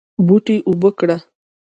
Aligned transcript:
بوټي 0.25 0.57
اوبه 0.69 0.89
کړه 0.99 1.17